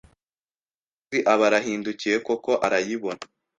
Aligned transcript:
Umukozi 0.03 1.19
aba 1.33 1.45
arahindukiye 1.49 2.17
koko 2.27 2.51
arayibona, 2.65 3.21